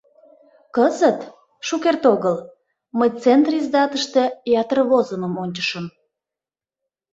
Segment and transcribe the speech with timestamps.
[0.75, 1.19] Кызыт,
[1.67, 2.37] шукерте огыл,
[2.97, 4.23] мый Центриздатыште
[4.61, 5.85] ятыр возымым ончышым.